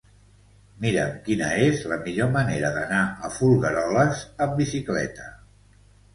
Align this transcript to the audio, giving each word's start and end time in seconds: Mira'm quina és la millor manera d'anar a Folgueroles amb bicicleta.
Mira'm 0.85 1.11
quina 1.27 1.49
és 1.65 1.83
la 1.91 1.99
millor 2.07 2.31
manera 2.37 2.73
d'anar 2.79 3.03
a 3.29 3.33
Folgueroles 3.37 4.27
amb 4.49 4.59
bicicleta. 4.65 5.31